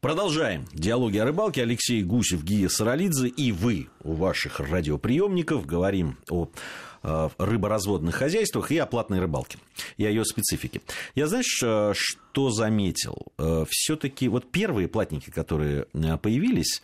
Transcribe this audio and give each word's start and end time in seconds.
Продолжаем. 0.00 0.64
Диалоги 0.72 1.18
о 1.18 1.24
рыбалке. 1.24 1.62
Алексей 1.62 2.04
Гусев, 2.04 2.44
Гия 2.44 2.68
Саралидзе 2.68 3.26
и 3.26 3.50
вы 3.50 3.88
у 4.04 4.12
ваших 4.12 4.60
радиоприемников 4.60 5.66
говорим 5.66 6.18
о 6.30 6.46
э, 7.02 7.28
рыборазводных 7.36 8.14
хозяйствах 8.14 8.70
и 8.70 8.78
о 8.78 8.86
платной 8.86 9.18
рыбалке 9.18 9.58
и 9.96 10.06
о 10.06 10.08
ее 10.08 10.24
специфике. 10.24 10.82
Я, 11.16 11.26
знаешь, 11.26 11.60
э, 11.64 11.94
что 11.96 12.50
заметил? 12.50 13.26
Э, 13.38 13.64
Все-таки 13.68 14.28
вот 14.28 14.48
первые 14.52 14.86
платники, 14.86 15.30
которые 15.30 15.86
появились, 16.22 16.80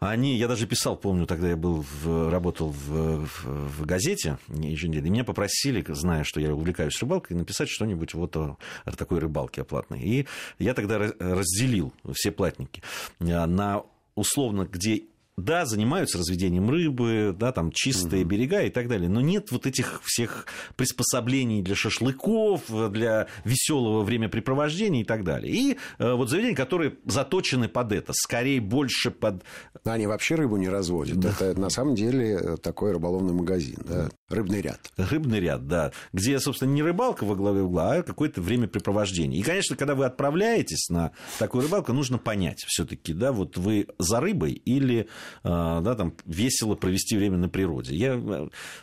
они, 0.00 0.36
я 0.36 0.48
даже 0.48 0.66
писал, 0.66 0.96
помню, 0.96 1.26
тогда 1.26 1.50
я 1.50 1.56
был 1.56 1.82
в, 1.82 2.30
работал 2.30 2.70
в, 2.70 3.26
в, 3.26 3.44
в 3.44 3.86
газете 3.86 4.38
еженедельно, 4.48 5.06
и 5.06 5.10
меня 5.10 5.24
попросили, 5.24 5.84
зная, 5.88 6.24
что 6.24 6.40
я 6.40 6.54
увлекаюсь 6.54 6.98
рыбалкой, 7.00 7.36
написать 7.36 7.68
что-нибудь 7.68 8.14
вот 8.14 8.34
о, 8.36 8.56
о 8.86 8.92
такой 8.92 9.18
рыбалке 9.18 9.60
оплатной. 9.60 10.00
И 10.00 10.26
я 10.58 10.72
тогда 10.72 10.98
разделил 10.98 11.92
все 12.14 12.32
платники 12.32 12.82
на 13.18 13.84
условно, 14.14 14.66
где 14.70 15.02
да, 15.44 15.66
занимаются 15.66 16.18
разведением 16.18 16.70
рыбы, 16.70 17.34
да, 17.38 17.52
там 17.52 17.70
чистые 17.72 18.22
угу. 18.22 18.30
берега 18.30 18.62
и 18.62 18.70
так 18.70 18.88
далее, 18.88 19.08
но 19.08 19.20
нет 19.20 19.50
вот 19.50 19.66
этих 19.66 20.00
всех 20.04 20.46
приспособлений 20.76 21.62
для 21.62 21.74
шашлыков, 21.74 22.62
для 22.90 23.26
веселого 23.44 24.02
времяпрепровождения 24.02 25.02
и 25.02 25.04
так 25.04 25.24
далее. 25.24 25.52
И 25.52 25.76
э, 25.98 26.12
вот 26.12 26.30
заведения, 26.30 26.56
которые 26.56 26.96
заточены 27.04 27.68
под 27.68 27.92
это, 27.92 28.12
скорее 28.14 28.60
больше 28.60 29.10
под... 29.10 29.42
Они 29.84 30.06
вообще 30.06 30.34
рыбу 30.34 30.56
не 30.56 30.68
разводят. 30.68 31.18
Да. 31.18 31.30
Это 31.30 31.58
на 31.58 31.70
самом 31.70 31.94
деле 31.94 32.56
такой 32.56 32.92
рыболовный 32.92 33.32
магазин, 33.32 33.78
да, 33.84 34.10
рыбный 34.28 34.60
ряд. 34.60 34.80
Рыбный 34.96 35.40
ряд, 35.40 35.66
да, 35.66 35.92
где, 36.12 36.38
собственно, 36.38 36.70
не 36.70 36.82
рыбалка 36.82 37.24
во 37.24 37.34
главе 37.34 37.62
угла, 37.62 37.94
а 37.94 38.02
какое-то 38.02 38.40
времяпрепровождение. 38.40 39.40
И, 39.40 39.42
конечно, 39.42 39.76
когда 39.76 39.94
вы 39.94 40.04
отправляетесь 40.04 40.88
на 40.88 41.12
такую 41.38 41.62
рыбалку, 41.62 41.92
нужно 41.92 42.18
понять 42.18 42.64
все-таки, 42.66 43.12
да, 43.12 43.32
вот 43.32 43.56
вы 43.56 43.86
за 43.98 44.20
рыбой 44.20 44.52
или 44.52 45.08
да, 45.42 45.94
там, 45.94 46.14
весело 46.24 46.74
провести 46.74 47.16
время 47.16 47.36
на 47.36 47.48
природе. 47.48 47.94
Я, 47.94 48.16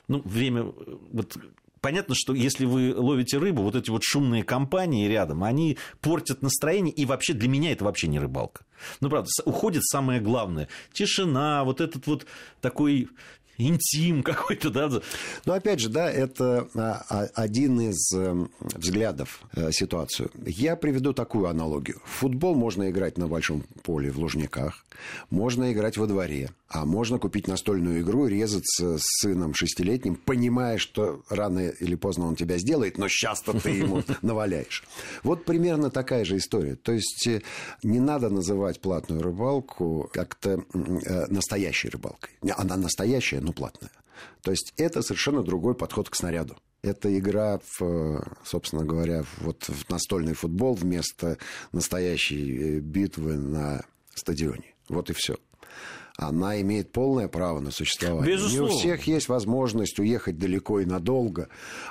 ну, 0.08 0.22
время, 0.26 0.64
вот, 1.12 1.38
понятно, 1.82 2.16
что 2.16 2.34
если 2.34 2.66
вы 2.66 2.94
ловите 2.96 3.38
рыбу, 3.38 3.62
вот 3.62 3.76
эти 3.76 3.90
вот 3.90 4.04
шумные 4.04 4.44
компании 4.44 5.08
рядом, 5.08 5.44
они 5.44 5.78
портят 6.02 6.42
настроение, 6.42 6.94
и 6.94 7.06
вообще 7.06 7.34
для 7.34 7.50
меня 7.50 7.72
это 7.72 7.86
вообще 7.86 8.08
не 8.08 8.20
рыбалка. 8.20 8.66
Ну, 9.00 9.10
правда, 9.10 9.30
уходит 9.46 9.84
самое 9.86 10.20
главное. 10.20 10.68
Тишина, 10.94 11.64
вот 11.64 11.82
этот 11.82 12.08
вот 12.08 12.26
такой 12.62 13.10
интим 13.58 14.24
какой-то, 14.24 14.70
да. 14.70 14.90
Но 15.46 15.54
опять 15.54 15.80
же, 15.80 15.90
да, 15.90 16.10
это 16.10 16.68
а, 16.76 17.04
а, 17.10 17.28
один 17.36 17.80
из 17.82 18.12
эм, 18.14 18.52
взглядов 18.60 19.42
э, 19.54 19.72
ситуацию. 19.72 20.32
Я 20.46 20.76
приведу 20.76 21.14
такую 21.14 21.48
аналогию. 21.48 22.02
В 22.06 22.10
футбол 22.10 22.56
можно 22.56 22.90
играть 22.90 23.18
на 23.18 23.28
большом 23.28 23.64
поле 23.84 24.12
в 24.12 24.20
Лужниках, 24.20 24.86
можно 25.30 25.72
играть 25.72 25.98
во 25.98 26.08
дворе, 26.08 26.52
а 26.70 26.86
можно 26.86 27.18
купить 27.20 27.48
настольную 27.48 28.02
игру, 28.02 28.28
резаться 28.28 28.98
с 28.98 29.04
сыном 29.22 29.54
шестилетним, 29.54 30.16
понимая, 30.16 30.78
что 30.78 31.24
рано 31.30 31.70
или 31.70 31.96
поздно 31.96 32.28
он 32.28 32.36
тебя 32.36 32.58
сделает, 32.58 32.98
но 32.98 33.08
сейчас-то 33.08 33.60
ты 33.60 33.70
ему 33.70 34.04
наваляешь. 34.22 34.84
Вот 35.24 35.46
примерно 35.46 35.90
такая 35.90 36.26
же 36.26 36.38
история. 36.38 36.76
То 36.76 36.92
есть 36.92 37.28
э, 37.28 37.42
не 37.84 38.00
надо 38.00 38.30
называть 38.30 38.82
платную 38.82 39.22
рыбалку 39.22 40.10
как-то 40.14 40.64
э, 40.74 41.26
настоящей 41.28 41.90
рыбалкой. 41.90 42.32
Она 42.58 42.76
настоящая, 42.76 43.40
но 43.48 43.54
платная. 43.54 43.92
То 44.42 44.52
есть 44.52 44.74
это 44.78 45.02
совершенно 45.02 45.44
другой 45.44 45.76
подход 45.76 46.10
к 46.10 46.16
снаряду. 46.16 46.58
Это 46.84 47.16
игра, 47.18 47.60
в, 47.80 48.24
собственно 48.46 48.86
говоря, 48.86 49.24
вот 49.40 49.64
в 49.64 49.90
настольный 49.90 50.34
футбол 50.34 50.76
вместо 50.76 51.38
настоящей 51.72 52.78
э, 52.78 52.80
битвы 52.80 53.36
на 53.38 53.84
стадионе. 54.14 54.76
Вот 54.90 55.10
и 55.10 55.14
все 55.14 55.38
она 56.18 56.60
имеет 56.62 56.92
полное 56.92 57.28
право 57.28 57.60
на 57.60 57.70
существование. 57.70 58.36
Безусловно. 58.36 58.72
Не 58.72 58.76
у 58.76 58.78
всех 58.80 59.06
есть 59.06 59.30
возможность 59.30 60.00
уехать 60.00 60.38
далеко 60.38 60.80
и 60.80 60.86
надолго, 60.86 61.48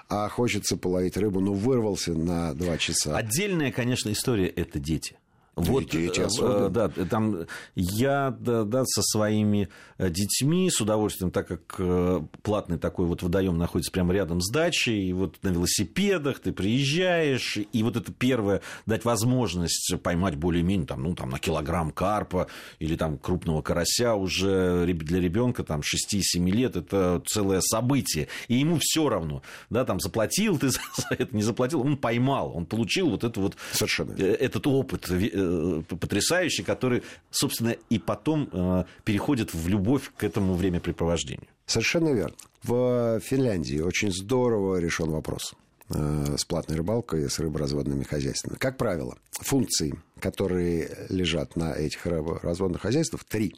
а 0.08 0.28
хочется 0.28 0.76
половить 0.76 1.16
рыбу, 1.16 1.40
ну, 1.40 1.54
вырвался 1.54 2.12
на 2.12 2.52
два 2.54 2.76
часа. 2.76 3.16
Отдельная, 3.16 3.70
конечно, 3.70 4.10
история– 4.10 4.48
это 4.56 4.80
дети. 4.80 5.16
Вот, 5.56 5.88
дети 5.88 6.20
э, 6.20 6.26
особенно. 6.26 6.68
да, 6.68 6.88
там 6.88 7.46
я 7.74 8.36
да, 8.38 8.64
да, 8.64 8.84
со 8.84 9.02
своими 9.02 9.68
э, 9.98 10.10
детьми 10.10 10.70
с 10.70 10.80
удовольствием, 10.80 11.30
так 11.30 11.48
как 11.48 11.76
э, 11.78 12.20
платный 12.42 12.78
такой 12.78 13.06
вот 13.06 13.22
водоем 13.22 13.56
находится 13.56 13.90
прямо 13.90 14.12
рядом 14.12 14.40
с 14.40 14.50
дачей, 14.50 15.08
и 15.08 15.12
вот 15.12 15.42
на 15.42 15.48
велосипедах 15.48 16.40
ты 16.40 16.52
приезжаешь, 16.52 17.58
и 17.72 17.82
вот 17.82 17.96
это 17.96 18.12
первое, 18.12 18.60
дать 18.84 19.04
возможность 19.04 19.94
поймать 20.02 20.36
более-менее 20.36 20.86
там, 20.86 21.02
ну, 21.02 21.14
там, 21.14 21.30
на 21.30 21.38
килограмм 21.38 21.90
карпа 21.90 22.48
или 22.78 22.96
там 22.96 23.16
крупного 23.16 23.62
карася 23.62 24.14
уже 24.14 24.84
для 24.86 25.20
ребенка 25.20 25.64
там 25.64 25.80
6-7 25.80 26.50
лет, 26.50 26.76
это 26.76 27.22
целое 27.26 27.60
событие, 27.60 28.28
и 28.48 28.56
ему 28.56 28.78
все 28.80 29.08
равно, 29.08 29.42
да, 29.70 29.84
там 29.84 30.00
заплатил 30.00 30.58
ты 30.58 30.68
за 30.68 30.80
это, 31.10 31.34
не 31.34 31.42
заплатил, 31.42 31.80
он 31.80 31.96
поймал, 31.96 32.54
он 32.54 32.66
получил 32.66 33.08
вот 33.08 33.24
это 33.24 33.40
вот, 33.40 33.56
Совершенно. 33.72 34.12
этот 34.12 34.66
опыт 34.66 35.06
Э, 35.08 35.45
потрясающий, 35.88 36.62
который, 36.62 37.02
собственно, 37.30 37.76
и 37.90 37.98
потом 37.98 38.48
э, 38.52 38.84
переходит 39.04 39.54
в 39.54 39.68
любовь 39.68 40.10
к 40.16 40.24
этому 40.24 40.54
времяпрепровождению. 40.54 41.48
Совершенно 41.66 42.10
верно. 42.10 42.36
В 42.62 43.20
Финляндии 43.20 43.80
очень 43.80 44.12
здорово 44.12 44.78
решен 44.78 45.10
вопрос 45.10 45.54
э, 45.90 46.36
с 46.36 46.44
платной 46.44 46.78
рыбалкой 46.78 47.24
и 47.24 47.28
с 47.28 47.38
рыборазводными 47.38 48.04
хозяйствами. 48.04 48.56
Как 48.56 48.76
правило, 48.76 49.16
функции, 49.30 49.94
которые 50.20 51.06
лежат 51.08 51.56
на 51.56 51.72
этих 51.72 52.06
рыборазводных 52.06 52.82
хозяйствах, 52.82 53.24
три. 53.24 53.54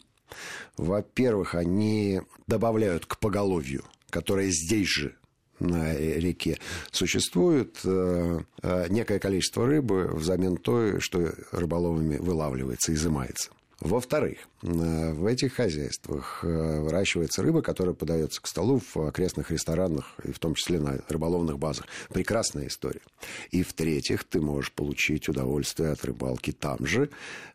Во-первых, 0.76 1.55
они 1.55 2.20
добавляют 2.47 3.06
к 3.06 3.19
поголовью, 3.19 3.84
которое 4.10 4.50
здесь 4.50 4.88
же 4.88 5.15
на 5.60 5.94
реке, 5.96 6.58
существует 6.91 7.78
э, 7.84 8.41
э, 8.62 8.86
некое 8.88 9.19
количество 9.19 9.66
рыбы 9.66 10.10
взамен 10.12 10.56
той, 10.56 11.00
что 11.00 11.32
рыболовами 11.52 12.16
вылавливается, 12.16 12.92
изымается. 12.94 13.50
Во-вторых, 13.80 14.38
э, 14.62 15.12
в 15.12 15.26
этих 15.26 15.54
хозяйствах 15.54 16.42
выращивается 16.42 17.42
рыба, 17.42 17.62
которая 17.62 17.94
подается 17.94 18.42
к 18.42 18.46
столу 18.46 18.80
в 18.80 18.96
окрестных 18.96 19.50
ресторанах, 19.50 20.14
и 20.24 20.32
в 20.32 20.38
том 20.38 20.54
числе 20.54 20.80
на 20.80 21.00
рыболовных 21.08 21.58
базах. 21.58 21.86
Прекрасная 22.10 22.66
история. 22.66 23.02
И 23.50 23.62
в-третьих, 23.62 24.25
ты 24.25 24.40
можешь 24.40 24.72
получить 24.72 25.28
удовольствие 25.28 25.90
от 25.90 26.04
рыбалки 26.04 26.52
там 26.52 26.84
же. 26.86 27.10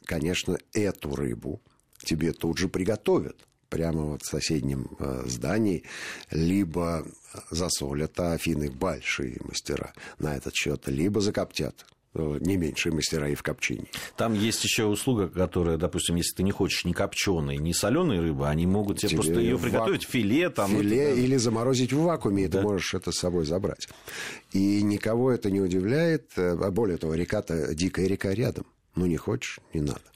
Конечно, 0.05 0.57
эту 0.73 1.15
рыбу 1.15 1.61
тебе 2.05 2.31
тут 2.31 2.57
же 2.57 2.69
приготовят 2.69 3.37
прямо 3.73 4.03
вот 4.03 4.21
в 4.21 4.27
соседнем 4.27 4.87
э, 4.99 5.23
здании, 5.25 5.83
либо 6.29 7.03
засолят, 7.49 8.19
а 8.19 8.33
Афины 8.33 8.69
большие 8.69 9.39
мастера 9.43 9.93
на 10.19 10.37
этот 10.37 10.53
счет, 10.53 10.83
либо 10.85 11.21
закоптят 11.21 11.83
э, 12.13 12.37
не 12.41 12.57
меньшие 12.57 12.93
мастера 12.93 13.29
и 13.29 13.33
в 13.33 13.41
копчении. 13.41 13.87
Там 14.15 14.33
есть 14.35 14.63
еще 14.63 14.85
услуга, 14.85 15.27
которая, 15.27 15.77
допустим, 15.77 16.17
если 16.17 16.35
ты 16.35 16.43
не 16.43 16.51
хочешь 16.51 16.85
ни 16.85 16.93
копченой, 16.93 17.57
ни 17.57 17.71
соленой 17.71 18.19
рыбы, 18.19 18.47
они 18.47 18.67
могут 18.67 18.99
тебе, 18.99 19.09
тебе 19.09 19.21
просто 19.21 19.39
ее 19.39 19.57
приготовить, 19.57 20.03
филе 20.03 20.49
там. 20.49 20.69
Филе 20.69 21.11
это, 21.11 21.19
или 21.19 21.37
заморозить 21.37 21.93
в 21.93 22.01
вакууме, 22.03 22.43
и 22.43 22.47
да. 22.47 22.59
ты 22.59 22.63
можешь 22.63 22.93
это 22.93 23.11
с 23.11 23.15
собой 23.15 23.45
забрать. 23.45 23.89
И 24.51 24.83
никого 24.83 25.31
это 25.31 25.49
не 25.49 25.61
удивляет. 25.61 26.29
А 26.37 26.69
более 26.69 26.97
того, 26.97 27.15
река-то 27.15 27.73
дикая 27.73 28.05
река 28.05 28.31
рядом. 28.35 28.67
Ну, 28.95 29.07
не 29.07 29.17
хочешь, 29.17 29.59
не 29.73 29.81
надо. 29.81 30.12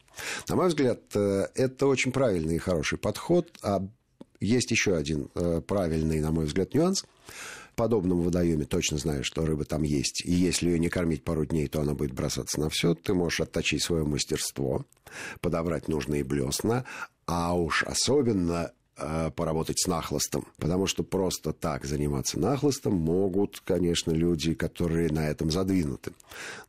На 0.47 0.55
мой 0.55 0.67
взгляд, 0.67 1.01
э, 1.15 1.47
это 1.55 1.87
очень 1.87 2.11
правильный 2.11 2.55
и 2.55 2.59
хороший 2.59 2.97
подход. 2.97 3.49
А 3.61 3.87
есть 4.39 4.71
еще 4.71 4.95
один 4.95 5.29
э, 5.35 5.61
правильный, 5.61 6.19
на 6.19 6.31
мой 6.31 6.45
взгляд, 6.45 6.73
нюанс. 6.73 7.03
В 7.71 7.75
подобном 7.75 8.21
водоеме 8.21 8.65
точно 8.65 8.97
знаешь, 8.97 9.27
что 9.27 9.45
рыба 9.45 9.63
там 9.65 9.83
есть. 9.83 10.23
И 10.25 10.31
если 10.31 10.69
ее 10.69 10.79
не 10.79 10.89
кормить 10.89 11.23
пару 11.23 11.45
дней, 11.45 11.67
то 11.67 11.81
она 11.81 11.93
будет 11.93 12.13
бросаться 12.13 12.59
на 12.59 12.69
все. 12.69 12.95
Ты 12.95 13.13
можешь 13.13 13.41
отточить 13.41 13.83
свое 13.83 14.03
мастерство, 14.03 14.85
подобрать 15.41 15.87
нужные 15.87 16.23
блесна, 16.23 16.85
а 17.27 17.53
уж 17.53 17.83
особенно 17.83 18.71
Э, 18.99 19.29
поработать 19.29 19.79
с 19.79 19.85
нахлостом. 19.85 20.47
Потому 20.57 20.87
что 20.87 21.03
просто 21.03 21.53
так 21.53 21.85
заниматься 21.85 22.39
нахлостом 22.39 22.95
могут, 22.95 23.59
конечно, 23.59 24.09
люди, 24.09 24.55
которые 24.55 25.11
на 25.11 25.29
этом 25.29 25.51
задвинуты. 25.51 26.13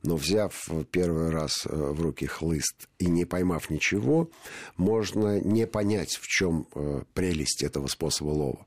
Но 0.02 0.16
взяв 0.16 0.68
первый 0.90 1.30
раз 1.30 1.64
э, 1.64 1.74
в 1.74 2.02
руки 2.02 2.26
хлыст 2.26 2.86
и 2.98 3.06
не 3.06 3.24
поймав 3.24 3.70
ничего, 3.70 4.28
можно 4.76 5.40
не 5.40 5.66
понять, 5.66 6.16
в 6.16 6.26
чем 6.26 6.66
э, 6.74 7.02
прелесть 7.14 7.62
этого 7.62 7.86
способа 7.86 8.28
лова. 8.28 8.66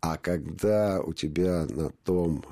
А 0.00 0.16
когда 0.16 1.02
у 1.02 1.12
тебя 1.12 1.66
на 1.66 1.90
том 2.04 2.42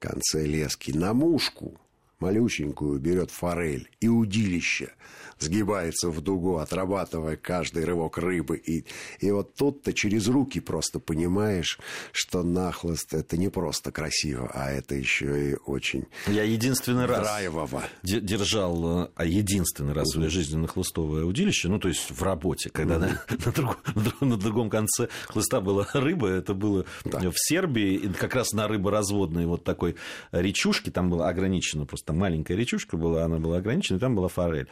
конце 0.00 0.44
лески 0.44 0.90
на 0.90 1.14
мушку 1.14 1.78
малюсенькую 2.18 2.98
берет 2.98 3.30
форель 3.30 3.88
и 4.00 4.08
удилище 4.08 4.90
сгибается 5.38 6.08
в 6.10 6.20
дугу, 6.20 6.56
отрабатывая 6.58 7.36
каждый 7.36 7.84
рывок 7.84 8.18
рыбы. 8.18 8.56
И, 8.56 8.84
и 9.20 9.30
вот 9.30 9.54
тут-то 9.54 9.92
через 9.92 10.28
руки 10.28 10.60
просто 10.60 11.00
понимаешь, 11.00 11.78
что 12.12 12.42
нахлост 12.42 13.14
это 13.14 13.36
не 13.36 13.48
просто 13.48 13.90
красиво, 13.92 14.50
а 14.54 14.70
это 14.70 14.94
еще 14.94 15.50
и 15.52 15.56
очень 15.66 16.04
Я 16.26 16.42
единственный 16.44 17.06
раз 17.06 17.22
драйвово. 17.22 17.82
де- 18.02 18.20
держал, 18.20 19.04
э, 19.04 19.08
а 19.16 19.24
единственный 19.24 19.92
раз 19.92 20.08
в 20.08 20.12
своей 20.14 20.30
жизни 20.30 20.56
нахлыстовое 20.56 21.24
удилище, 21.24 21.68
ну, 21.68 21.78
то 21.78 21.88
есть 21.88 22.10
в 22.10 22.22
работе, 22.22 22.70
когда 22.70 22.98
на, 22.98 23.06
на 23.44 23.52
друг- 23.52 23.78
на 23.94 24.02
друг- 24.02 24.20
на 24.20 24.36
другом 24.36 24.70
конце 24.70 25.08
хлыста 25.26 25.60
была 25.60 25.86
рыба, 25.94 26.28
это 26.28 26.54
было 26.54 26.84
в 27.04 27.32
Сербии, 27.36 27.94
и 27.94 28.08
как 28.08 28.34
раз 28.34 28.52
на 28.52 28.68
рыборазводной 28.68 29.46
вот 29.46 29.64
такой 29.64 29.96
речушке, 30.32 30.90
там 30.90 31.10
было 31.10 31.28
ограничено, 31.28 31.86
просто 31.86 32.06
там 32.08 32.18
маленькая 32.18 32.56
речушка 32.56 32.96
была, 32.96 33.24
она 33.24 33.38
была 33.38 33.58
ограничена, 33.58 33.96
и 33.96 34.00
там 34.00 34.14
была 34.14 34.28
форель. 34.28 34.68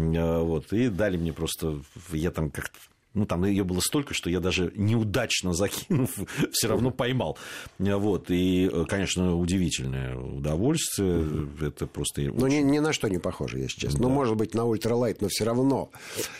Э, 0.00 0.42
Вот, 0.42 0.72
и 0.72 0.88
дали 0.88 1.16
мне 1.16 1.32
просто, 1.32 1.80
я 2.12 2.30
там 2.30 2.50
как-то 2.50 2.78
ну, 3.12 3.26
там 3.26 3.44
ее 3.44 3.64
было 3.64 3.80
столько, 3.80 4.14
что 4.14 4.30
я 4.30 4.40
даже 4.40 4.72
неудачно 4.76 5.52
закинув, 5.52 6.10
все 6.52 6.68
равно 6.68 6.90
поймал. 6.90 7.36
Вот. 7.78 8.30
И, 8.30 8.70
э, 8.72 8.84
конечно, 8.88 9.36
удивительное 9.36 10.16
удовольствие. 10.16 11.48
Это 11.60 11.86
просто... 11.86 12.22
Ну, 12.22 12.46
ни, 12.46 12.56
ни 12.56 12.78
на 12.78 12.92
что 12.92 13.08
не 13.08 13.18
похоже, 13.18 13.58
если 13.58 13.80
честно. 13.80 14.02
Ну, 14.02 14.08
может 14.10 14.36
быть, 14.36 14.54
на 14.54 14.64
ультралайт, 14.64 15.22
но 15.22 15.28
все 15.28 15.44
равно. 15.44 15.90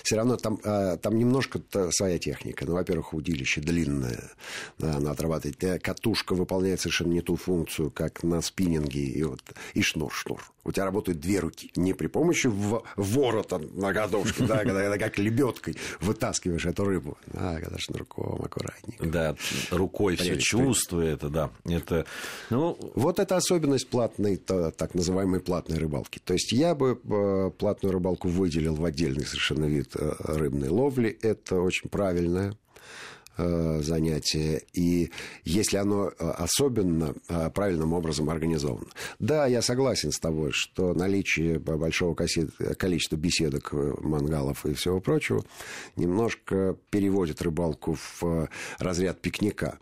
Все 0.03 0.17
равно 0.17 0.37
там, 0.37 0.61
а, 0.65 0.97
там 0.97 1.19
немножко 1.19 1.61
своя 1.91 2.19
техника. 2.19 2.65
Ну, 2.67 2.75
во-первых, 2.75 3.15
удилище 3.15 3.61
длинное. 3.61 4.31
Да, 4.79 4.97
оно 4.97 5.11
отрабатывает. 5.11 5.63
Э, 5.65 5.79
Катушка 5.81 6.35
выполняет 6.35 6.81
совершенно 6.81 7.13
не 7.13 7.21
ту 7.21 7.35
функцию, 7.35 7.91
как 7.91 8.23
на 8.23 8.41
спиннинге. 8.41 9.01
И, 9.01 9.23
вот, 9.25 9.43
и 9.75 9.83
шнур, 9.83 10.13
шнур. 10.13 10.41
У 10.63 10.73
тебя 10.73 10.85
работают 10.85 11.21
две 11.21 11.41
руки. 11.41 11.73
Не 11.75 11.95
при 11.95 12.07
помощи 12.07 12.51
ворота 12.97 13.59
на 13.59 13.95
катушке, 13.95 14.45
да, 14.45 14.59
когда 14.59 14.99
как 14.99 15.19
лебедкой 15.19 15.77
вытаскиваешь 16.01 16.60
эту 16.69 16.85
рыбу. 16.85 17.17
А, 17.35 17.59
когда 17.61 17.79
шнурком 17.79 18.43
аккуратненько. 18.43 19.07
Да, 19.07 19.37
рукой 19.71 20.17
все 20.17 20.37
чувствует, 20.39 21.21
да. 21.31 21.51
Это, 21.65 22.05
ну, 22.51 22.77
Вот 22.95 23.19
это 23.19 23.37
особенность 23.37 23.89
платной, 23.89 24.37
та- 24.37 24.71
так 24.71 24.95
называемой 24.95 25.41
платной 25.41 25.79
рыбалки. 25.79 26.19
То 26.23 26.35
есть 26.35 26.53
я 26.53 26.75
бы 26.75 27.01
э, 27.03 27.51
платную 27.59 27.93
рыбалку 27.93 28.29
выделил 28.29 28.75
в 28.75 28.85
отдельный 28.85 29.25
совершенно 29.25 29.65
вид 29.65 29.95
э, 29.97 30.13
рыбной 30.19 30.69
ловли. 30.69 31.17
Это 31.23 31.61
очень 31.61 31.89
правильное 31.89 32.51
э, 32.51 32.55
занятие. 33.37 34.63
И 34.73 35.11
если 35.45 35.77
оно 35.77 36.09
э, 36.09 36.31
особенно 36.31 37.15
э, 37.29 37.51
правильным 37.51 37.93
образом 37.93 38.31
организовано. 38.31 38.89
Да, 39.19 39.47
я 39.47 39.63
согласен 39.63 40.13
с 40.13 40.19
тобой, 40.19 40.51
что 40.53 40.95
наличие 40.95 41.59
большого 41.59 42.15
количества 42.15 43.17
беседок, 43.17 43.71
э, 43.73 43.95
мангалов 44.01 44.67
и 44.67 44.75
всего 44.75 45.01
прочего 45.01 45.45
немножко 45.97 46.77
переводит 46.91 47.43
рыбалку 47.43 47.95
в 47.95 48.23
э, 48.23 48.49
разряд 48.79 49.21
пикника. 49.21 49.79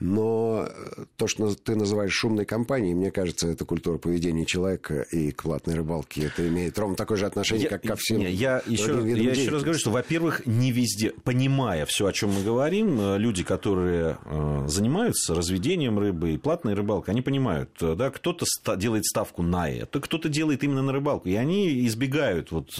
Но 0.00 0.66
э, 0.66 1.04
то, 1.16 1.26
что 1.26 1.54
ты 1.54 1.76
называешь 1.76 2.12
шумной 2.12 2.46
компанией, 2.46 2.94
мне 2.94 3.10
кажется, 3.10 3.48
это 3.48 3.64
культура 3.66 3.98
поведения 3.98 4.46
человека 4.46 5.02
и 5.02 5.30
к 5.30 5.42
платной 5.42 5.76
рыбалке. 5.76 6.24
Это 6.24 6.48
имеет 6.48 6.78
ровно 6.78 6.96
такое 6.96 7.18
же 7.18 7.26
отношение, 7.26 7.68
как 7.68 7.82
ко 7.82 7.96
всем 7.96 8.18
Не, 8.18 8.30
я 8.30 8.62
еще, 8.66 9.02
я 9.06 9.32
еще 9.32 9.50
раз 9.50 9.62
говорю, 9.62 9.78
что, 9.78 9.90
во-первых, 9.90 10.46
не 10.46 10.72
везде, 10.72 11.10
понимая 11.24 11.84
все, 11.86 12.06
о 12.06 12.12
чем 12.12 12.32
мы 12.32 12.42
говорим, 12.42 12.98
э, 12.98 13.18
люди, 13.18 13.44
которые 13.44 14.18
э, 14.24 14.64
занимаются 14.68 15.34
разведением 15.34 15.98
рыбы 15.98 16.32
и 16.32 16.38
платной 16.38 16.72
рыбалкой, 16.72 17.12
они 17.12 17.20
понимают, 17.20 17.70
да, 17.80 18.10
кто-то 18.10 18.46
делает 18.76 19.04
ставку 19.04 19.42
на 19.42 19.70
это, 19.70 20.00
кто-то 20.00 20.30
делает 20.30 20.64
именно 20.64 20.82
на 20.82 20.92
рыбалку, 20.92 21.28
и 21.28 21.34
они 21.34 21.86
избегают 21.86 22.50
вот 22.52 22.70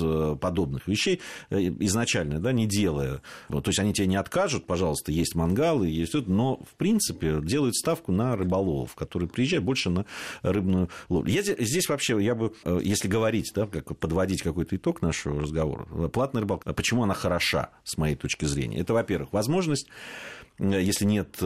подобных 0.40 0.86
вещей 0.88 1.20
изначально, 1.50 2.40
да, 2.40 2.52
не 2.52 2.66
делая. 2.66 3.20
То 3.48 3.62
есть 3.66 3.78
они 3.78 3.92
тебе 3.92 4.06
не 4.06 4.16
откажут, 4.16 4.66
пожалуйста, 4.66 5.12
есть 5.12 5.34
мангалы, 5.34 5.88
есть 5.88 6.14
но 6.26 6.60
в 6.68 6.76
принципе 6.76 7.09
делают 7.12 7.76
ставку 7.76 8.12
на 8.12 8.36
рыболовов, 8.36 8.94
которые 8.94 9.28
приезжают 9.28 9.64
больше 9.64 9.90
на 9.90 10.06
рыбную 10.42 10.88
ловлю. 11.08 11.30
Я, 11.30 11.42
здесь 11.42 11.88
вообще, 11.88 12.20
я 12.22 12.34
бы, 12.34 12.52
э, 12.64 12.80
если 12.82 13.08
говорить, 13.08 13.52
да, 13.54 13.66
как 13.66 13.96
подводить 13.98 14.42
какой-то 14.42 14.76
итог 14.76 15.02
нашего 15.02 15.40
разговора, 15.40 15.86
э, 15.92 16.08
платная 16.12 16.42
рыбалка, 16.42 16.70
а 16.70 16.72
почему 16.72 17.02
она 17.02 17.14
хороша, 17.14 17.70
с 17.84 17.96
моей 17.96 18.16
точки 18.16 18.44
зрения? 18.44 18.80
Это, 18.80 18.94
во-первых, 18.94 19.32
возможность, 19.32 19.88
э, 20.58 20.80
если 20.82 21.04
нет 21.04 21.38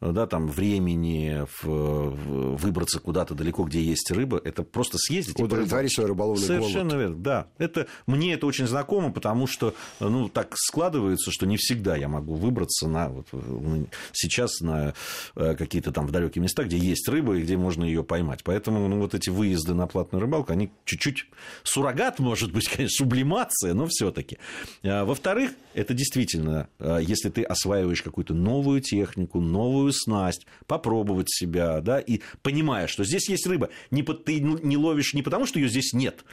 да, 0.00 0.26
там, 0.26 0.48
времени 0.48 1.46
в- 1.62 1.66
в- 1.66 2.56
выбраться 2.56 3.00
куда-то 3.00 3.34
далеко, 3.34 3.64
где 3.64 3.82
есть 3.82 4.10
рыба, 4.10 4.40
это 4.42 4.62
просто 4.62 4.96
съездить. 4.98 5.38
Удовлетворить 5.40 5.92
свой 5.94 6.06
рыболовный 6.06 6.46
Совершенно 6.46 6.90
голод. 6.90 7.00
верно, 7.00 7.16
да. 7.16 7.46
Это, 7.58 7.86
мне 8.06 8.34
это 8.34 8.46
очень 8.46 8.66
знакомо, 8.66 9.12
потому 9.12 9.46
что 9.46 9.74
ну, 10.00 10.28
так 10.28 10.54
складывается, 10.56 11.30
что 11.30 11.46
не 11.46 11.56
всегда 11.56 11.96
я 11.96 12.08
могу 12.08 12.34
выбраться 12.34 12.88
на, 12.88 13.08
вот, 13.10 13.26
сейчас 14.12 14.60
на 14.60 14.94
э, 15.36 15.54
какие-то 15.54 15.92
там 15.92 16.06
в 16.06 16.10
далекие 16.12 16.42
места, 16.42 16.64
где 16.64 16.78
есть 16.78 17.06
рыба 17.08 17.36
и 17.36 17.42
где 17.42 17.56
можно 17.56 17.84
ее 17.84 18.02
поймать. 18.02 18.42
Поэтому 18.44 18.88
ну, 18.88 18.98
вот 19.00 19.14
эти 19.14 19.30
выезды 19.30 19.74
на 19.74 19.86
платную 19.86 20.20
рыбалку, 20.22 20.52
они 20.52 20.70
чуть-чуть 20.84 21.26
суррогат, 21.62 22.18
может 22.18 22.52
быть, 22.52 22.68
конечно, 22.74 23.04
сублимация, 23.04 23.74
но 23.74 23.86
все-таки. 23.86 24.38
Во-вторых, 24.82 25.52
это 25.74 25.94
действительно, 25.94 26.68
э, 26.78 27.00
если 27.02 27.28
ты 27.28 27.42
осваиваешь 27.42 28.02
какую-то 28.02 28.34
новую 28.34 28.80
технику, 28.80 29.40
новую 29.40 29.89
снасть, 29.92 30.46
попробовать 30.66 31.30
себя, 31.30 31.80
да, 31.80 31.98
и 32.00 32.20
понимая, 32.42 32.86
что 32.86 33.04
здесь 33.04 33.28
есть 33.28 33.46
рыба, 33.46 33.70
не, 33.90 34.02
по- 34.02 34.14
ты 34.14 34.40
не 34.40 34.76
ловишь 34.76 35.14
не 35.14 35.22
потому, 35.22 35.46
что 35.46 35.58
ее 35.58 35.68
здесь 35.68 35.92
нет, 35.92 36.24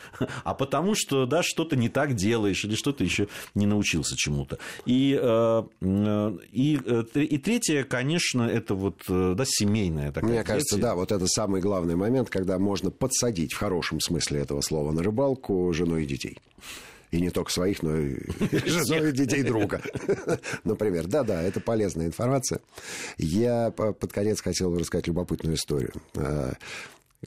а 0.43 0.53
потому 0.53 0.95
что, 0.95 1.25
да, 1.25 1.43
что-то 1.43 1.75
не 1.75 1.89
так 1.89 2.15
делаешь 2.15 2.63
или 2.65 2.75
что-то 2.75 3.03
еще 3.03 3.27
не 3.55 3.65
научился 3.65 4.15
чему-то. 4.15 4.59
И, 4.85 5.17
э, 5.21 5.63
э, 5.81 6.37
и, 6.51 6.79
э, 6.85 7.03
и 7.19 7.37
третье, 7.37 7.83
конечно, 7.83 8.43
это 8.43 8.75
вот, 8.75 9.01
да, 9.07 9.43
семейная 9.45 10.11
такая 10.11 10.29
Мне 10.31 10.43
кажется, 10.43 10.75
деятельность. 10.75 10.81
да, 10.81 10.95
вот 10.95 11.11
это 11.11 11.27
самый 11.27 11.61
главный 11.61 11.95
момент, 11.95 12.29
когда 12.29 12.57
можно 12.59 12.91
подсадить 12.91 13.53
в 13.53 13.57
хорошем 13.57 13.99
смысле 13.99 14.41
этого 14.41 14.61
слова 14.61 14.91
на 14.91 15.03
рыбалку 15.03 15.71
жену 15.73 15.97
и 15.97 16.05
детей. 16.05 16.37
И 17.11 17.21
не 17.21 17.29
только 17.29 17.51
своих, 17.51 17.83
но 17.83 17.97
и 17.97 18.17
жену 18.67 19.05
и 19.07 19.11
детей 19.13 19.43
друга. 19.43 19.81
Например. 20.63 21.07
Да-да, 21.07 21.41
это 21.41 21.59
полезная 21.59 22.05
информация. 22.07 22.59
Я 23.17 23.71
по- 23.71 23.93
под 23.93 24.11
конец 24.11 24.41
хотел 24.41 24.77
рассказать 24.77 25.07
любопытную 25.07 25.55
историю. 25.55 25.93
Э, 26.15 26.53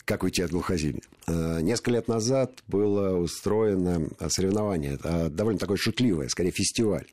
Как 0.05 0.23
уйти 0.23 0.43
от 0.43 0.51
глухозимья? 0.51 1.01
Э, 1.27 1.61
Несколько 1.63 1.93
лет 1.93 2.09
назад 2.09 2.63
было 2.69 3.17
устроено 3.17 4.09
соревнование, 4.29 4.99
э, 5.03 5.29
довольно 5.31 5.59
такое 5.59 5.79
шутливое, 5.79 6.29
скорее 6.29 6.51
фестиваль, 6.51 7.07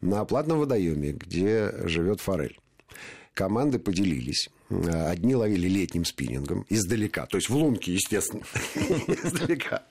на 0.00 0.24
платном 0.24 0.58
водоеме, 0.60 1.12
где 1.12 1.72
живет 1.84 2.20
форель 2.20 2.58
команды 3.34 3.78
поделились. 3.78 4.48
Одни 4.68 5.36
ловили 5.36 5.68
летним 5.68 6.04
спиннингом 6.04 6.66
издалека, 6.68 7.26
то 7.26 7.36
есть 7.36 7.48
в 7.48 7.54
лунке, 7.56 7.92
естественно, 7.94 8.42
издалека. 8.74 9.84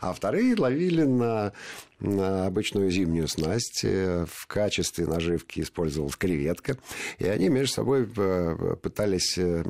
А 0.00 0.12
вторые 0.12 0.54
ловили 0.56 1.02
на, 1.02 1.52
на 2.00 2.46
обычную 2.46 2.90
зимнюю 2.90 3.28
снасть. 3.28 3.82
В 3.84 4.46
качестве 4.46 5.06
наживки 5.06 5.60
использовалась 5.60 6.16
креветка. 6.16 6.76
И 7.18 7.26
они 7.26 7.48
между 7.48 7.74
собой 7.74 8.08
э, 8.16 8.76
пытались 8.80 9.38
э, 9.38 9.64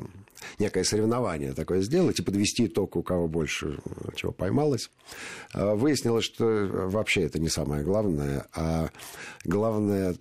некое 0.57 0.83
соревнование 0.83 1.53
такое 1.53 1.81
сделать 1.81 2.19
и 2.19 2.23
подвести 2.23 2.65
итог, 2.65 2.95
у 2.95 3.03
кого 3.03 3.27
больше 3.27 3.79
э, 3.83 4.09
чего 4.15 4.31
поймалось. 4.31 4.89
Выяснилось, 5.53 6.25
что 6.25 6.45
вообще 6.45 7.23
это 7.23 7.39
не 7.39 7.49
самое 7.49 7.83
главное, 7.83 8.47
а 8.53 8.89
главное 9.43 10.15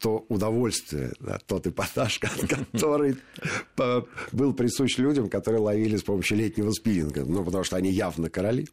то 0.00 0.24
удовольствие, 0.28 1.12
да, 1.20 1.38
тот 1.46 1.66
эпатаж, 1.66 2.20
который 2.72 3.16
по- 3.74 4.06
был 4.32 4.52
присущ 4.54 4.98
людям, 4.98 5.28
которые 5.28 5.60
ловили 5.60 5.96
с 5.96 6.02
помощью 6.02 6.38
летнего 6.38 6.70
спиннинга. 6.70 7.24
Ну, 7.24 7.44
потому 7.44 7.64
что 7.64 7.76
они 7.76 7.90
явно 7.90 8.30
короли. 8.30 8.68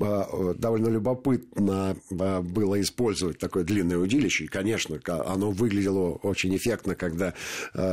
А, 0.00 0.54
Довольно 0.54 0.88
любопытно 0.88 1.96
было 2.10 2.80
использовать 2.80 3.38
такое 3.38 3.64
длинное 3.64 3.98
удилище. 3.98 4.44
И, 4.44 4.48
конечно, 4.48 4.98
оно 5.06 5.50
выглядело 5.50 6.12
очень 6.22 6.56
эффектно, 6.56 6.94
когда 6.94 7.34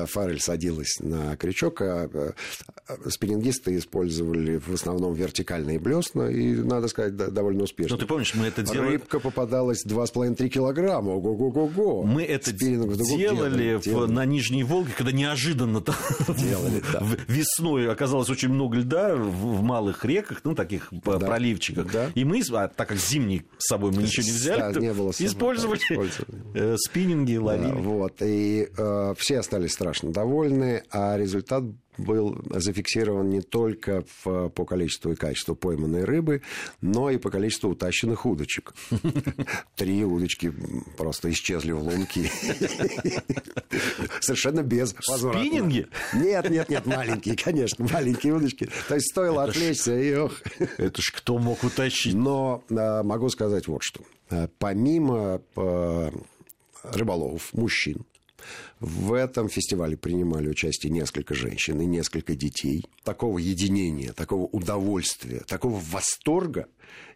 форель 0.07 0.39
садилась 0.39 0.99
на 0.99 1.35
крючок. 1.35 1.81
А 1.81 2.09
спиннингисты 3.09 3.77
использовали 3.77 4.57
в 4.57 4.73
основном 4.73 5.13
вертикальные 5.13 5.79
блесна. 5.79 6.29
И, 6.29 6.53
надо 6.55 6.87
сказать, 6.87 7.15
довольно 7.15 7.63
успешно. 7.63 7.95
Ну, 7.95 7.99
ты 7.99 8.05
помнишь, 8.05 8.33
мы 8.35 8.45
это 8.45 8.61
делали... 8.63 8.91
Рыбка 8.93 9.19
попадалась 9.19 9.85
2,5-3 9.85 10.47
килограмма. 10.49 11.11
Ого-го-го-го. 11.11 12.03
Мы 12.03 12.23
это 12.23 12.52
В 12.61 12.97
дугу 12.97 13.17
делали, 13.17 13.75
в- 13.75 13.81
делали. 13.83 14.11
на 14.11 14.25
Нижней 14.25 14.63
Волге, 14.63 14.91
когда 14.97 15.11
неожиданно 15.11 15.81
там 15.81 15.95
Делали, 16.37 16.81
да. 16.93 17.03
весной 17.27 17.91
оказалось 17.91 18.29
очень 18.29 18.49
много 18.49 18.77
льда 18.77 19.15
в, 19.15 19.29
в 19.57 19.61
малых 19.61 20.03
реках, 20.05 20.41
ну, 20.43 20.55
таких 20.55 20.87
Да. 20.91 21.19
проливчиках. 21.19 21.91
Да. 21.91 22.09
И 22.15 22.23
мы, 22.25 22.41
а 22.51 22.67
так 22.67 22.89
как 22.89 22.97
зимний 22.97 23.43
с 23.57 23.67
собой 23.67 23.91
мы 23.91 24.03
ничего 24.03 24.25
не 24.25 24.31
взяли, 24.31 24.73
Да, 24.73 24.79
не 24.79 24.93
было 24.93 25.11
собой, 25.11 25.27
использовали 25.27 25.79
да, 25.89 25.95
использовали. 25.95 26.41
э, 26.53 26.75
спиннинги, 26.77 27.35
Да, 27.35 27.41
ловили. 27.43 27.71
вот, 27.71 28.21
и 28.21 28.67
э, 28.77 29.13
все 29.17 29.39
остались 29.39 29.71
страшно 29.73 30.11
довольны, 30.11 30.83
а 30.91 31.17
результат 31.17 31.63
был 31.97 32.41
зафиксирован 32.49 33.29
не 33.29 33.41
только 33.41 34.03
в, 34.23 34.49
по 34.49 34.65
количеству 34.65 35.11
и 35.11 35.15
качеству 35.15 35.55
пойманной 35.55 36.03
рыбы, 36.03 36.41
но 36.81 37.09
и 37.09 37.17
по 37.17 37.29
количеству 37.29 37.71
утащенных 37.71 38.25
удочек. 38.25 38.73
Три 39.75 40.03
удочки 40.03 40.53
просто 40.97 41.31
исчезли 41.31 41.71
в 41.71 41.81
лунки. 41.81 42.29
Совершенно 44.19 44.63
без 44.63 44.95
возврата. 45.07 45.39
Спиннинги? 45.39 45.87
Нет, 46.13 46.49
нет, 46.49 46.69
нет, 46.69 46.85
маленькие, 46.85 47.35
конечно, 47.35 47.85
маленькие 47.91 48.33
удочки. 48.33 48.69
То 48.87 48.95
есть 48.95 49.11
стоило 49.11 49.43
отвлечься, 49.43 49.97
и 49.97 50.15
ох. 50.15 50.33
Это 50.77 51.01
ж 51.01 51.11
кто 51.15 51.37
мог 51.37 51.63
утащить? 51.63 52.13
Но 52.13 52.63
а, 52.69 53.03
могу 53.03 53.29
сказать 53.29 53.67
вот 53.67 53.83
что. 53.83 54.01
А, 54.29 54.49
помимо 54.59 55.41
а, 55.55 56.11
рыболовов, 56.83 57.53
мужчин, 57.53 58.05
в 58.79 59.13
этом 59.13 59.49
фестивале 59.49 59.97
принимали 59.97 60.49
участие 60.49 60.91
несколько 60.91 61.33
женщин 61.33 61.79
и 61.81 61.85
несколько 61.85 62.35
детей. 62.35 62.85
Такого 63.03 63.37
единения, 63.37 64.13
такого 64.13 64.45
удовольствия, 64.45 65.41
такого 65.47 65.79
восторга 65.91 66.67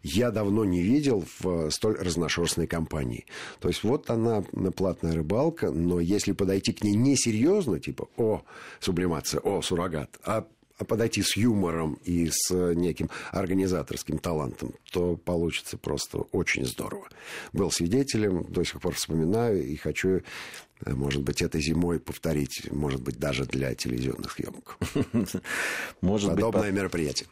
я 0.02 0.30
давно 0.30 0.64
не 0.64 0.82
видел 0.82 1.24
в 1.40 1.70
столь 1.70 1.96
разношерстной 1.96 2.66
компании. 2.66 3.26
То 3.60 3.68
есть 3.68 3.84
вот 3.84 4.10
она 4.10 4.42
платная 4.76 5.14
рыбалка, 5.14 5.70
но 5.70 6.00
если 6.00 6.32
подойти 6.32 6.72
к 6.72 6.82
ней 6.82 6.94
несерьезно, 6.94 7.78
типа 7.78 8.08
«О, 8.16 8.42
сублимация, 8.80 9.40
о, 9.40 9.62
суррогат», 9.62 10.18
а 10.24 10.46
подойти 10.84 11.22
с 11.22 11.36
юмором 11.36 11.98
и 12.04 12.30
с 12.30 12.50
неким 12.74 13.10
организаторским 13.30 14.18
талантом, 14.18 14.74
то 14.92 15.16
получится 15.16 15.76
просто 15.76 16.18
очень 16.18 16.64
здорово. 16.64 17.08
Был 17.52 17.70
свидетелем, 17.70 18.44
до 18.44 18.64
сих 18.64 18.80
пор 18.80 18.94
вспоминаю 18.94 19.64
и 19.64 19.76
хочу 19.76 20.22
Э, 20.84 20.94
может 20.94 21.22
быть, 21.22 21.42
этой 21.42 21.60
зимой 21.60 21.98
повторить, 21.98 22.70
может 22.70 23.02
быть, 23.02 23.18
даже 23.18 23.44
для 23.44 23.74
телевизионных 23.74 24.32
съемок. 24.32 24.78
Может 26.00 26.30
Подобное 26.30 26.70
быть, 26.70 26.74
мероприятие. 26.74 27.28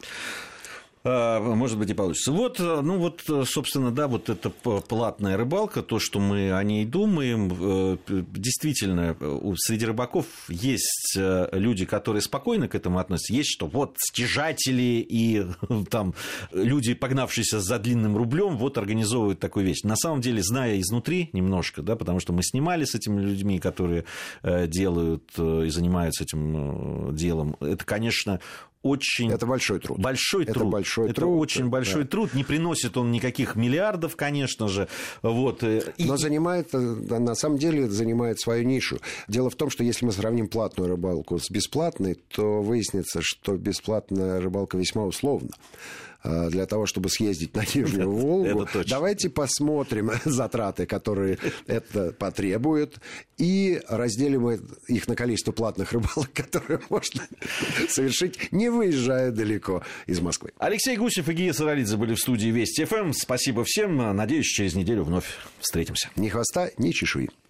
А, 1.09 1.39
может 1.39 1.77
быть, 1.77 1.89
и 1.89 1.93
получится. 1.93 2.33
Вот, 2.33 2.59
э, 2.59 2.81
ну 2.81 2.97
вот, 2.97 3.23
э, 3.29 3.43
собственно, 3.45 3.91
да, 3.91 4.09
вот 4.09 4.29
эта 4.29 4.49
платная 4.49 5.37
рыбалка, 5.37 5.81
то, 5.81 5.99
что 5.99 6.19
мы 6.19 6.51
о 6.51 6.61
ней 6.63 6.83
думаем, 6.83 7.49
э, 7.57 7.97
действительно, 8.07 9.15
среди 9.55 9.85
рыбаков 9.85 10.25
есть 10.49 11.15
люди, 11.15 11.85
которые 11.85 12.21
спокойно 12.21 12.67
к 12.67 12.75
этому 12.75 12.99
относятся, 12.99 13.33
есть 13.33 13.51
что 13.51 13.67
вот 13.67 13.95
стяжатели 13.99 15.05
и 15.07 15.45
там 15.89 16.13
люди, 16.51 16.93
погнавшиеся 16.93 17.61
за 17.61 17.79
длинным 17.79 18.17
рублем, 18.17 18.57
вот 18.57 18.77
организовывают 18.77 19.39
такую 19.39 19.65
вещь. 19.65 19.83
На 19.83 19.95
самом 19.95 20.19
деле, 20.19 20.43
зная 20.43 20.77
изнутри 20.81 21.29
немножко, 21.31 21.81
да, 21.83 21.95
потому 21.95 22.19
что 22.19 22.33
мы 22.33 22.43
снимали 22.43 22.83
с 22.83 22.95
этими 22.95 23.21
людьми, 23.21 23.59
которые 23.59 24.03
делают 24.43 25.31
и 25.37 25.69
занимаются 25.69 26.23
этим 26.23 27.15
делом, 27.15 27.55
это, 27.61 27.85
конечно, 27.85 28.41
очень... 28.81 29.31
Это 29.31 29.45
большой 29.45 29.79
труд. 29.79 29.99
Большой 29.99 30.43
это 30.43 30.53
труд. 30.53 30.71
Большой 30.71 31.05
это 31.05 31.21
труд, 31.21 31.39
очень 31.39 31.69
большой 31.69 32.03
да. 32.03 32.09
труд. 32.09 32.33
Не 32.33 32.43
приносит 32.43 32.97
он 32.97 33.11
никаких 33.11 33.55
миллиардов, 33.55 34.15
конечно 34.15 34.67
же. 34.67 34.87
Вот. 35.21 35.63
Э, 35.63 35.93
Но 35.97 36.15
и... 36.15 36.17
занимает, 36.17 36.73
э, 36.73 36.77
на 36.77 37.35
самом 37.35 37.57
деле, 37.57 37.89
занимает 37.89 38.39
свою 38.39 38.63
нишу. 38.63 38.99
Дело 39.27 39.49
в 39.49 39.55
том, 39.55 39.69
что 39.69 39.83
если 39.83 40.05
мы 40.05 40.11
сравним 40.11 40.47
платную 40.47 40.89
рыбалку 40.89 41.39
с 41.39 41.49
бесплатной, 41.49 42.15
то 42.15 42.61
выяснится, 42.61 43.19
что 43.21 43.57
бесплатная 43.57 44.39
рыбалка 44.39 44.77
весьма 44.77 45.03
условна. 45.03 45.49
Э, 46.23 46.49
для 46.49 46.65
того, 46.65 46.85
чтобы 46.85 47.09
съездить 47.09 47.55
на 47.55 47.61
Нижнюю 47.61 48.09
Волгу. 48.17 48.67
Давайте 48.87 49.29
посмотрим 49.29 50.11
затраты, 50.25 50.85
которые 50.85 51.37
это 51.67 52.11
потребует, 52.11 52.97
и 53.37 53.81
разделим 53.87 54.49
их 54.87 55.07
на 55.07 55.15
количество 55.15 55.51
платных 55.51 55.91
рыбалок, 55.93 56.29
которые 56.33 56.81
можно 56.89 57.27
совершить, 57.87 58.51
не 58.51 58.69
выезжая 58.69 59.31
далеко 59.31 59.83
из 60.07 60.19
Москвы. 60.19 60.51
Алексей 60.57 60.97
Гусев 60.97 61.29
и 61.29 61.33
Гия 61.33 61.53
Саралидзе 61.53 61.97
были 61.97 62.15
в 62.15 62.19
студии 62.19 62.47
Вести 62.47 62.85
ФМ. 62.85 63.13
Спасибо 63.13 63.63
всем. 63.63 63.97
Надеюсь, 64.15 64.47
через 64.47 64.73
неделю 64.75 65.03
вновь 65.03 65.25
встретимся. 65.59 66.09
Ни 66.15 66.29
хвоста, 66.29 66.71
ни 66.77 66.91
чешуи. 66.91 67.29